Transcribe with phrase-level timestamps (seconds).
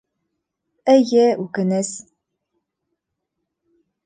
[0.93, 1.91] Эйе, үкенес...